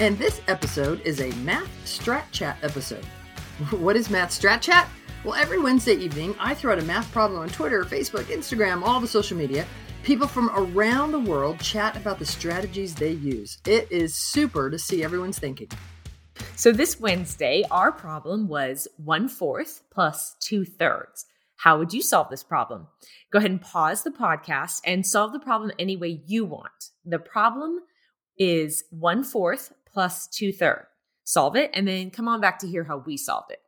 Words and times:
And 0.00 0.16
this 0.16 0.40
episode 0.46 1.00
is 1.00 1.20
a 1.20 1.32
Math 1.38 1.68
Strat 1.84 2.30
Chat 2.30 2.56
episode. 2.62 3.04
What 3.72 3.96
is 3.96 4.08
Math 4.08 4.30
Strat 4.30 4.60
Chat? 4.60 4.88
Well, 5.24 5.34
every 5.34 5.58
Wednesday 5.58 5.94
evening, 5.94 6.36
I 6.38 6.54
throw 6.54 6.72
out 6.72 6.78
a 6.78 6.82
math 6.82 7.10
problem 7.10 7.40
on 7.40 7.48
Twitter, 7.48 7.82
Facebook, 7.82 8.22
Instagram, 8.26 8.82
all 8.82 9.00
the 9.00 9.08
social 9.08 9.36
media. 9.36 9.66
People 10.04 10.28
from 10.28 10.50
around 10.54 11.10
the 11.10 11.18
world 11.18 11.58
chat 11.58 11.96
about 11.96 12.20
the 12.20 12.24
strategies 12.24 12.94
they 12.94 13.10
use. 13.10 13.58
It 13.66 13.90
is 13.90 14.14
super 14.14 14.70
to 14.70 14.78
see 14.78 15.02
everyone's 15.02 15.40
thinking. 15.40 15.68
So, 16.54 16.70
this 16.70 17.00
Wednesday, 17.00 17.64
our 17.72 17.90
problem 17.90 18.46
was 18.46 18.86
one 18.98 19.28
fourth 19.28 19.82
plus 19.90 20.36
two 20.38 20.64
thirds. 20.64 21.26
How 21.56 21.76
would 21.76 21.92
you 21.92 22.02
solve 22.02 22.30
this 22.30 22.44
problem? 22.44 22.86
Go 23.32 23.40
ahead 23.40 23.50
and 23.50 23.60
pause 23.60 24.04
the 24.04 24.10
podcast 24.10 24.80
and 24.84 25.04
solve 25.04 25.32
the 25.32 25.40
problem 25.40 25.72
any 25.76 25.96
way 25.96 26.22
you 26.24 26.44
want. 26.44 26.90
The 27.04 27.18
problem 27.18 27.80
is 28.38 28.84
one 28.90 29.24
fourth 29.24 29.72
plus 29.98 30.28
two 30.28 30.52
thirds 30.52 30.86
solve 31.24 31.56
it, 31.56 31.72
and 31.74 31.88
then 31.88 32.08
come 32.08 32.28
on 32.28 32.40
back 32.40 32.60
to 32.60 32.68
hear 32.68 32.84
how 32.84 33.02
we 33.04 33.16
solved 33.16 33.50
it. 33.50 33.58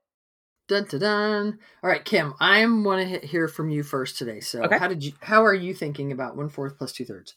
Dun 0.68 0.84
dun 0.84 1.00
dun. 1.00 1.58
All 1.82 1.90
right, 1.90 2.04
Kim, 2.04 2.34
I 2.38 2.64
want 2.64 3.20
to 3.20 3.26
hear 3.26 3.48
from 3.48 3.68
you 3.68 3.82
first 3.82 4.16
today. 4.16 4.38
So, 4.38 4.62
okay. 4.62 4.78
how 4.78 4.86
did 4.86 5.02
you? 5.02 5.10
How 5.20 5.44
are 5.44 5.52
you 5.52 5.74
thinking 5.74 6.12
about 6.12 6.36
one 6.36 6.48
fourth 6.48 6.78
plus 6.78 6.92
two 6.92 7.04
thirds? 7.04 7.34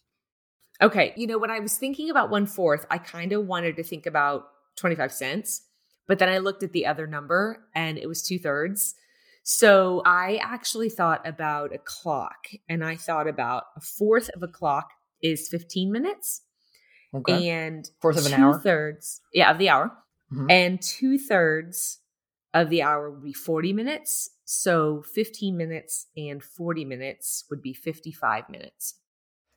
Okay, 0.80 1.12
you 1.18 1.26
know 1.26 1.40
when 1.40 1.50
I 1.50 1.60
was 1.60 1.76
thinking 1.76 2.12
about 2.12 2.30
one 2.30 2.46
fourth, 2.46 2.86
I 2.92 3.00
kind 3.00 3.34
of 3.34 3.48
wanted 3.48 3.78
to 3.78 3.84
think 3.84 4.06
about 4.06 4.44
twenty 4.78 4.96
five 4.96 5.12
cents, 5.12 5.64
but 6.08 6.20
then 6.20 6.30
I 6.30 6.38
looked 6.38 6.62
at 6.62 6.72
the 6.72 6.86
other 6.86 7.08
number 7.08 7.66
and 7.74 7.98
it 7.98 8.08
was 8.08 8.22
two 8.22 8.38
thirds. 8.38 8.94
So 9.42 10.04
I 10.06 10.40
actually 10.44 10.90
thought 10.90 11.28
about 11.28 11.74
a 11.74 11.80
clock, 11.80 12.46
and 12.70 12.86
I 12.86 12.96
thought 12.96 13.28
about 13.28 13.64
a 13.76 13.82
fourth 13.82 14.30
of 14.36 14.44
a 14.44 14.48
clock 14.48 14.92
is 15.24 15.50
fifteen 15.50 15.92
minutes, 15.92 16.44
okay. 17.14 17.50
and 17.50 17.90
fourth 18.02 18.18
of 18.18 18.26
an 18.26 18.34
hour, 18.34 18.60
thirds, 18.60 19.22
yeah, 19.34 19.52
of 19.52 19.58
the 19.58 19.70
hour 19.70 19.92
mm-hmm. 20.34 20.50
and 20.50 20.82
two 20.82 21.18
thirds 21.18 22.00
of 22.54 22.70
the 22.70 22.82
hour 22.82 23.10
would 23.10 23.24
be 23.24 23.34
40 23.34 23.74
minutes. 23.74 24.30
So 24.46 25.04
15 25.14 25.56
minutes 25.56 26.08
and 26.16 26.44
40 26.44 26.86
minutes 26.86 27.46
would 27.50 27.62
be 27.62 27.74
55 27.74 28.50
minutes. 28.50 28.96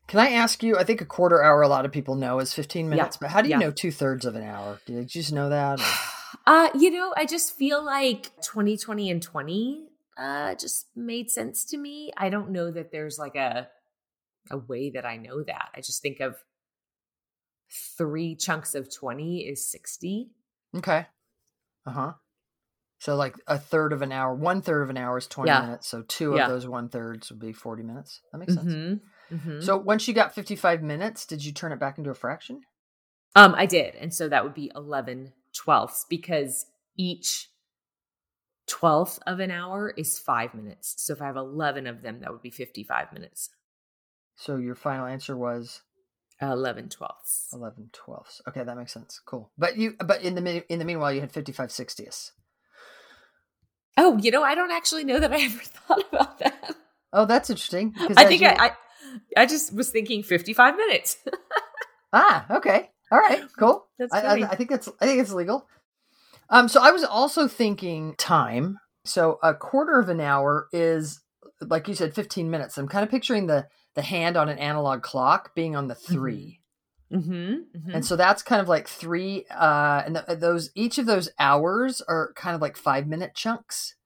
Can 0.06 0.20
I 0.20 0.30
ask 0.30 0.62
you? 0.62 0.76
I 0.76 0.84
think 0.84 1.00
a 1.00 1.04
quarter 1.04 1.42
hour, 1.42 1.62
a 1.62 1.68
lot 1.68 1.84
of 1.84 1.90
people 1.90 2.14
know 2.14 2.38
is 2.38 2.54
15 2.54 2.88
minutes, 2.88 3.16
yeah. 3.16 3.18
but 3.20 3.30
how 3.30 3.42
do 3.42 3.48
you 3.48 3.54
yeah. 3.54 3.58
know 3.58 3.70
two 3.72 3.90
thirds 3.90 4.24
of 4.24 4.36
an 4.36 4.44
hour? 4.44 4.80
Did 4.86 4.94
you 4.94 5.04
just 5.04 5.32
know 5.32 5.48
that? 5.48 5.80
Uh, 6.44 6.68
you 6.74 6.90
know, 6.90 7.14
I 7.16 7.24
just 7.24 7.56
feel 7.56 7.82
like 7.82 8.30
2020 8.42 9.10
and 9.10 9.22
20 9.22 9.86
uh, 10.18 10.54
just 10.54 10.86
made 10.94 11.30
sense 11.30 11.64
to 11.66 11.78
me. 11.78 12.12
I 12.16 12.28
don't 12.28 12.50
know 12.50 12.70
that 12.70 12.92
there's 12.92 13.18
like 13.18 13.36
a 13.36 13.68
a 14.50 14.58
way 14.58 14.90
that 14.90 15.06
I 15.06 15.16
know 15.16 15.42
that. 15.42 15.70
I 15.74 15.80
just 15.80 16.02
think 16.02 16.20
of 16.20 16.36
three 17.70 18.36
chunks 18.36 18.74
of 18.74 18.94
20 18.94 19.40
is 19.40 19.70
60. 19.70 20.30
Okay. 20.76 21.06
Uh 21.86 21.90
huh. 21.90 22.12
So 22.98 23.14
like 23.14 23.36
a 23.46 23.58
third 23.58 23.92
of 23.92 24.02
an 24.02 24.12
hour, 24.12 24.34
one 24.34 24.62
third 24.62 24.82
of 24.82 24.90
an 24.90 24.96
hour 24.96 25.18
is 25.18 25.26
twenty 25.26 25.50
yeah. 25.50 25.60
minutes. 25.60 25.86
So 25.86 26.02
two 26.08 26.34
yeah. 26.34 26.44
of 26.44 26.50
those 26.50 26.66
one 26.66 26.88
thirds 26.88 27.30
would 27.30 27.40
be 27.40 27.52
forty 27.52 27.82
minutes. 27.82 28.20
That 28.32 28.38
makes 28.38 28.54
sense. 28.54 28.72
Mm-hmm. 28.72 29.34
Mm-hmm. 29.36 29.60
So 29.60 29.76
once 29.76 30.08
you 30.08 30.14
got 30.14 30.34
fifty 30.34 30.56
five 30.56 30.82
minutes, 30.82 31.26
did 31.26 31.44
you 31.44 31.52
turn 31.52 31.72
it 31.72 31.78
back 31.78 31.98
into 31.98 32.10
a 32.10 32.14
fraction? 32.14 32.62
Um, 33.34 33.54
I 33.54 33.66
did, 33.66 33.94
and 33.96 34.14
so 34.14 34.28
that 34.28 34.44
would 34.44 34.54
be 34.54 34.72
eleven 34.74 35.32
twelfths 35.52 36.06
because 36.08 36.66
each 36.96 37.50
twelfth 38.66 39.18
of 39.26 39.40
an 39.40 39.50
hour 39.50 39.92
is 39.96 40.18
five 40.18 40.54
minutes. 40.54 40.94
So 40.98 41.12
if 41.12 41.20
I 41.20 41.26
have 41.26 41.36
eleven 41.36 41.86
of 41.86 42.00
them, 42.00 42.20
that 42.20 42.32
would 42.32 42.42
be 42.42 42.50
fifty 42.50 42.82
five 42.82 43.12
minutes. 43.12 43.50
So 44.36 44.56
your 44.56 44.74
final 44.74 45.06
answer 45.06 45.36
was 45.36 45.82
11 46.40 46.90
twelfths. 46.90 47.48
11 47.52 47.90
twelfths. 47.92 48.42
Okay 48.48 48.62
that 48.62 48.76
makes 48.76 48.92
sense. 48.92 49.20
Cool. 49.24 49.50
But 49.56 49.76
you 49.76 49.94
but 50.04 50.22
in 50.22 50.34
the 50.34 50.72
in 50.72 50.78
the 50.78 50.84
meanwhile 50.84 51.12
you 51.12 51.20
had 51.20 51.32
55 51.32 51.70
sixtieths. 51.70 52.32
Oh 53.96 54.18
you 54.18 54.30
know 54.30 54.42
i 54.42 54.54
don't 54.54 54.70
actually 54.70 55.04
know 55.04 55.18
that 55.18 55.32
i 55.32 55.40
ever 55.44 55.58
thought 55.58 56.04
about 56.12 56.38
that. 56.40 56.74
Oh 57.12 57.24
that's 57.24 57.48
interesting 57.48 57.94
i 58.16 58.26
think 58.26 58.42
you... 58.42 58.48
I, 58.48 58.66
I, 58.66 58.70
I 59.42 59.46
just 59.46 59.74
was 59.74 59.90
thinking 59.90 60.22
55 60.22 60.76
minutes. 60.76 61.16
Ah 62.12 62.46
okay. 62.58 62.88
All 63.10 63.18
right 63.18 63.42
cool. 63.58 63.84
That's 63.98 64.14
I, 64.14 64.20
I, 64.20 64.34
I 64.50 64.54
think 64.54 64.70
that's 64.70 64.88
i 65.00 65.06
think 65.06 65.20
it's 65.20 65.32
legal. 65.32 65.66
Um 66.48 66.68
so 66.68 66.80
i 66.80 66.92
was 66.92 67.04
also 67.04 67.48
thinking 67.48 68.14
time. 68.16 68.78
So 69.04 69.38
a 69.42 69.54
quarter 69.54 69.98
of 69.98 70.08
an 70.08 70.20
hour 70.20 70.68
is 70.72 71.20
like 71.60 71.88
you 71.88 71.94
said 71.94 72.14
15 72.14 72.50
minutes. 72.50 72.78
I'm 72.78 72.88
kind 72.88 73.04
of 73.04 73.10
picturing 73.10 73.46
the 73.46 73.66
the 73.96 74.02
hand 74.02 74.36
on 74.36 74.48
an 74.48 74.58
analog 74.58 75.02
clock 75.02 75.54
being 75.54 75.74
on 75.74 75.88
the 75.88 75.94
mm-hmm. 75.94 76.14
3 76.14 76.60
mm-hmm. 77.12 77.32
Mm-hmm. 77.32 77.90
and 77.90 78.04
so 78.04 78.14
that's 78.14 78.42
kind 78.42 78.60
of 78.60 78.68
like 78.68 78.86
three 78.86 79.46
uh 79.50 80.02
and 80.04 80.16
the, 80.16 80.36
those 80.36 80.70
each 80.74 80.98
of 80.98 81.06
those 81.06 81.30
hours 81.38 82.00
are 82.02 82.32
kind 82.36 82.54
of 82.54 82.60
like 82.60 82.76
five 82.76 83.06
minute 83.06 83.34
chunks 83.34 83.96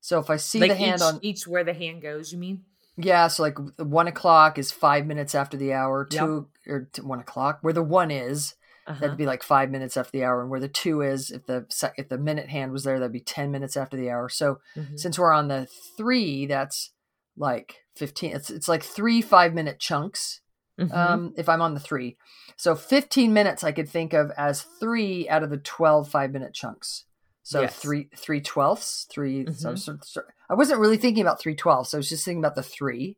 so 0.00 0.18
if 0.20 0.30
i 0.30 0.36
see 0.36 0.60
like 0.60 0.70
the 0.70 0.76
hand 0.76 0.96
each, 0.96 1.02
on 1.02 1.18
each 1.22 1.46
where 1.46 1.64
the 1.64 1.72
hand 1.72 2.02
goes 2.02 2.32
you 2.32 2.38
mean 2.38 2.62
yeah 2.96 3.26
so 3.26 3.42
like 3.42 3.56
one 3.78 4.06
o'clock 4.06 4.58
is 4.58 4.70
five 4.70 5.06
minutes 5.06 5.34
after 5.34 5.56
the 5.56 5.72
hour 5.72 6.04
two 6.04 6.48
yep. 6.66 6.74
or 6.74 6.90
one 7.02 7.20
o'clock 7.20 7.58
where 7.62 7.72
the 7.72 7.82
one 7.82 8.10
is 8.10 8.54
uh-huh. 8.88 9.00
that'd 9.00 9.16
be 9.16 9.26
like 9.26 9.42
five 9.42 9.70
minutes 9.70 9.96
after 9.96 10.12
the 10.12 10.24
hour 10.24 10.40
and 10.40 10.50
where 10.50 10.60
the 10.60 10.68
two 10.68 11.00
is 11.00 11.30
if 11.30 11.46
the 11.46 11.64
if 11.96 12.08
the 12.08 12.18
minute 12.18 12.48
hand 12.48 12.72
was 12.72 12.84
there 12.84 12.98
that'd 12.98 13.12
be 13.12 13.20
10 13.20 13.50
minutes 13.52 13.76
after 13.76 13.96
the 13.96 14.10
hour 14.10 14.28
so 14.28 14.58
mm-hmm. 14.74 14.96
since 14.96 15.18
we're 15.18 15.32
on 15.32 15.48
the 15.48 15.68
three 15.96 16.44
that's 16.46 16.90
like 17.38 17.76
15 17.96 18.32
it's 18.32 18.50
it's 18.50 18.68
like 18.68 18.82
three 18.82 19.22
five 19.22 19.54
minute 19.54 19.78
chunks 19.78 20.40
mm-hmm. 20.78 20.92
um 20.92 21.32
if 21.36 21.48
i'm 21.48 21.62
on 21.62 21.74
the 21.74 21.80
three 21.80 22.16
so 22.56 22.74
15 22.74 23.32
minutes 23.32 23.64
i 23.64 23.72
could 23.72 23.88
think 23.88 24.12
of 24.12 24.30
as 24.36 24.62
three 24.80 25.28
out 25.28 25.42
of 25.42 25.50
the 25.50 25.58
12 25.58 26.08
five 26.08 26.32
minute 26.32 26.54
chunks 26.54 27.04
so 27.42 27.62
yes. 27.62 27.76
three 27.76 28.08
three 28.16 28.40
twelfths 28.40 29.06
3 29.10 29.44
mm-hmm. 29.44 29.52
so, 29.52 29.74
so, 29.74 30.22
i 30.50 30.54
wasn't 30.54 30.80
really 30.80 30.96
thinking 30.96 31.22
about 31.22 31.40
three 31.40 31.56
twelfths 31.56 31.94
i 31.94 31.96
was 31.96 32.08
just 32.08 32.24
thinking 32.24 32.42
about 32.42 32.54
the 32.54 32.62
3 32.62 33.16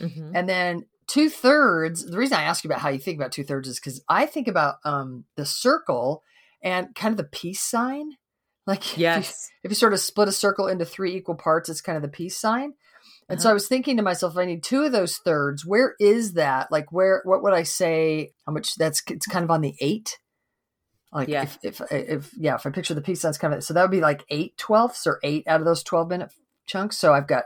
mm-hmm. 0.00 0.30
and 0.34 0.48
then 0.48 0.86
two 1.06 1.28
thirds 1.28 2.04
the 2.04 2.18
reason 2.18 2.36
i 2.36 2.42
ask 2.42 2.64
you 2.64 2.68
about 2.68 2.80
how 2.80 2.88
you 2.88 2.98
think 2.98 3.18
about 3.18 3.32
two 3.32 3.44
thirds 3.44 3.68
is 3.68 3.78
because 3.78 4.02
i 4.08 4.26
think 4.26 4.48
about 4.48 4.76
um 4.84 5.24
the 5.36 5.46
circle 5.46 6.22
and 6.62 6.94
kind 6.94 7.12
of 7.12 7.16
the 7.16 7.24
peace 7.24 7.60
sign 7.60 8.12
like 8.66 8.98
yes 8.98 9.18
if 9.18 9.30
you, 9.30 9.60
if 9.64 9.70
you 9.70 9.74
sort 9.76 9.92
of 9.92 10.00
split 10.00 10.28
a 10.28 10.32
circle 10.32 10.66
into 10.66 10.84
three 10.84 11.14
equal 11.14 11.36
parts 11.36 11.68
it's 11.68 11.80
kind 11.80 11.96
of 11.96 12.02
the 12.02 12.08
peace 12.08 12.36
sign 12.36 12.72
and 13.28 13.38
uh-huh. 13.38 13.42
so 13.42 13.50
I 13.50 13.54
was 13.54 13.66
thinking 13.66 13.96
to 13.96 14.02
myself, 14.02 14.34
if 14.34 14.38
I 14.38 14.44
need 14.44 14.62
two 14.62 14.84
of 14.84 14.92
those 14.92 15.16
thirds, 15.16 15.66
where 15.66 15.94
is 15.98 16.34
that? 16.34 16.70
Like, 16.70 16.92
where, 16.92 17.22
what 17.24 17.42
would 17.42 17.54
I 17.54 17.64
say? 17.64 18.32
How 18.46 18.52
much 18.52 18.74
that's, 18.76 19.02
it's 19.08 19.26
kind 19.26 19.44
of 19.44 19.50
on 19.50 19.62
the 19.62 19.74
eight. 19.80 20.18
Like, 21.12 21.28
yeah. 21.28 21.42
if, 21.42 21.58
if, 21.62 21.80
if, 21.90 22.30
yeah, 22.36 22.54
if 22.54 22.66
I 22.66 22.70
picture 22.70 22.94
the 22.94 23.00
piece, 23.00 23.22
that's 23.22 23.38
kind 23.38 23.54
of, 23.54 23.64
so 23.64 23.74
that 23.74 23.82
would 23.82 23.90
be 23.90 24.00
like 24.00 24.24
eight 24.28 24.56
twelfths 24.58 25.06
or 25.06 25.18
eight 25.22 25.46
out 25.48 25.60
of 25.60 25.66
those 25.66 25.82
12 25.82 26.08
minute 26.08 26.30
chunks. 26.66 26.98
So 26.98 27.12
I've 27.14 27.26
got 27.26 27.44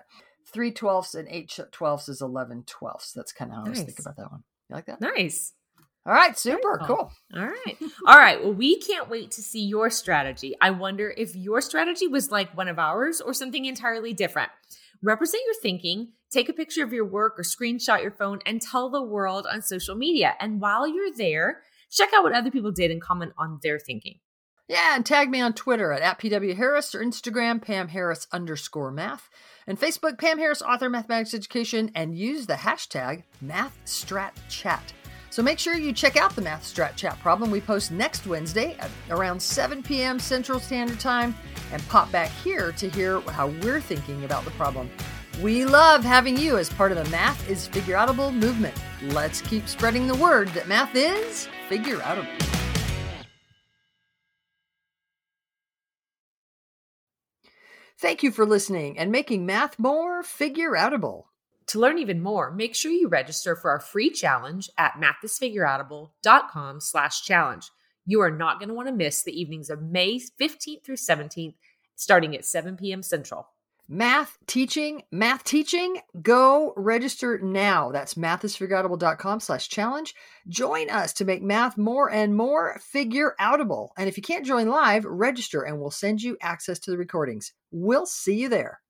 three 0.53 0.73
twelfths 0.73 1.15
and 1.15 1.29
eight 1.29 1.57
twelfths 1.71 2.09
is 2.09 2.21
11 2.21 2.65
twelfths. 2.67 3.13
That's 3.13 3.33
kind 3.33 3.51
of 3.51 3.59
how 3.59 3.63
nice. 3.63 3.69
I 3.69 3.71
was 3.71 3.79
thinking 3.81 4.05
about 4.05 4.17
that 4.17 4.31
one. 4.33 4.43
You 4.69 4.77
like 4.77 4.87
that? 4.87 5.01
Nice. 5.01 5.53
All 6.07 6.15
right, 6.15 6.39
super 6.39 6.81
cool. 6.87 7.13
All 7.37 7.47
right. 7.47 7.77
All 8.07 8.17
right. 8.17 8.43
Well, 8.43 8.55
we 8.55 8.81
can't 8.81 9.11
wait 9.11 9.33
to 9.33 9.43
see 9.43 9.63
your 9.63 9.91
strategy. 9.91 10.57
I 10.61 10.71
wonder 10.71 11.13
if 11.15 11.37
your 11.37 11.61
strategy 11.61 12.09
was 12.09 12.31
like 12.31 12.57
one 12.57 12.69
of 12.69 12.79
ours 12.79 13.21
or 13.21 13.35
something 13.35 13.67
entirely 13.67 14.15
different. 14.15 14.51
Represent 15.03 15.43
your 15.47 15.55
thinking, 15.63 16.09
take 16.31 16.49
a 16.49 16.53
picture 16.53 16.85
of 16.85 16.93
your 16.93 17.07
work 17.07 17.39
or 17.39 17.43
screenshot 17.43 18.03
your 18.03 18.11
phone 18.11 18.41
and 18.45 18.61
tell 18.61 18.91
the 18.91 19.03
world 19.03 19.47
on 19.51 19.63
social 19.63 19.95
media. 19.95 20.35
And 20.39 20.61
while 20.61 20.87
you're 20.87 21.13
there, 21.13 21.63
check 21.91 22.11
out 22.15 22.23
what 22.23 22.35
other 22.35 22.51
people 22.51 22.71
did 22.71 22.91
and 22.91 23.01
comment 23.01 23.33
on 23.39 23.61
their 23.63 23.79
thinking. 23.79 24.19
Yeah, 24.69 24.95
and 24.95 25.05
tag 25.05 25.31
me 25.31 25.41
on 25.41 25.55
Twitter 25.55 25.91
at, 25.93 26.03
at 26.03 26.21
PW 26.21 26.55
Harris 26.55 26.95
or 26.95 27.03
Instagram, 27.03 27.61
Pam 27.61 27.89
Harris 27.89 28.29
underscore 28.31 28.93
math, 28.93 29.29
and 29.67 29.81
Facebook, 29.81 30.19
Pam 30.19 30.39
Harris 30.39 30.63
Author 30.63 30.89
Mathematics 30.89 31.35
Education, 31.35 31.91
and 31.95 32.17
use 32.17 32.47
the 32.47 32.55
hashtag 32.55 33.25
MathStratChat. 33.45 34.93
So 35.31 35.45
make 35.45 35.61
sure 35.61 35.75
you 35.75 35.93
check 35.93 36.17
out 36.17 36.35
the 36.35 36.43
Math 36.43 36.65
Strat 36.65 36.97
Chat 36.97 37.19
problem 37.21 37.53
we 37.53 37.61
post 37.61 37.93
next 37.93 38.27
Wednesday 38.27 38.77
at 38.81 38.91
around 39.11 39.41
7 39.41 39.81
p.m. 39.81 40.19
Central 40.19 40.59
Standard 40.59 40.99
Time 40.99 41.37
and 41.73 41.87
pop 41.89 42.11
back 42.11 42.31
here 42.43 42.73
to 42.73 42.89
hear 42.89 43.21
how 43.21 43.47
we're 43.63 43.81
thinking 43.81 44.25
about 44.25 44.45
the 44.45 44.51
problem. 44.53 44.91
We 45.41 45.65
love 45.65 46.03
having 46.03 46.37
you 46.37 46.59
as 46.59 46.69
part 46.69 46.91
of 46.91 46.99
the 46.99 47.09
Math 47.11 47.49
is 47.49 47.69
Figure 47.69 48.05
movement. 48.13 48.75
Let's 49.03 49.41
keep 49.41 49.69
spreading 49.69 50.09
the 50.09 50.17
word 50.17 50.49
that 50.49 50.67
math 50.67 50.95
is 50.97 51.49
figure. 51.69 52.03
Thank 57.99 58.23
you 58.23 58.33
for 58.33 58.45
listening 58.45 58.99
and 58.99 59.13
making 59.13 59.47
math 59.47 59.79
more 59.79 60.23
figure. 60.23 61.30
To 61.71 61.79
learn 61.79 61.99
even 61.99 62.21
more, 62.21 62.51
make 62.51 62.75
sure 62.75 62.91
you 62.91 63.07
register 63.07 63.55
for 63.55 63.71
our 63.71 63.79
free 63.79 64.11
challenge 64.11 64.69
at 64.77 64.95
mathisfigureoutable.com 64.95 66.81
slash 66.81 67.23
challenge. 67.23 67.71
You 68.05 68.21
are 68.23 68.31
not 68.33 68.59
going 68.59 68.71
to 68.71 68.75
want 68.75 68.89
to 68.89 68.93
miss 68.93 69.23
the 69.23 69.41
evenings 69.41 69.71
of 69.71 69.81
May 69.81 70.19
15th 70.19 70.83
through 70.83 70.97
17th, 70.97 71.55
starting 71.95 72.35
at 72.35 72.45
7 72.45 72.77
p.m. 72.77 73.05
Central. 73.05 73.51
Math 73.89 74.37
teaching, 74.49 75.03
math 75.13 75.45
teaching, 75.45 75.99
go 76.21 76.73
register 76.77 77.39
now. 77.39 77.93
That's 77.93 78.15
mathisfigureoutable.com 78.15 79.39
slash 79.39 79.69
challenge. 79.69 80.17
Join 80.49 80.91
us 80.91 81.13
to 81.13 81.25
make 81.25 81.41
math 81.41 81.79
more 81.79 82.11
and 82.11 82.37
more 82.37 82.81
figure 82.83 83.37
outable. 83.41 83.91
And 83.97 84.09
if 84.09 84.17
you 84.17 84.25
can't 84.25 84.45
join 84.45 84.67
live, 84.67 85.05
register 85.05 85.63
and 85.63 85.81
we'll 85.81 85.93
send 85.93 86.21
you 86.21 86.37
access 86.43 86.81
to 86.81 86.91
the 86.91 86.99
recordings. 86.99 87.53
We'll 87.71 88.07
see 88.07 88.41
you 88.41 88.49
there. 88.49 88.81